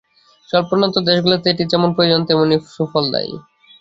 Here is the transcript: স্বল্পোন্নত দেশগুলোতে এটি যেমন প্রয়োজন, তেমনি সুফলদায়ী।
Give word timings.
স্বল্পোন্নত 0.49 0.95
দেশগুলোতে 1.09 1.47
এটি 1.49 1.63
যেমন 1.71 1.89
প্রয়োজন, 1.95 2.21
তেমনি 2.27 2.55
সুফলদায়ী। 2.73 3.33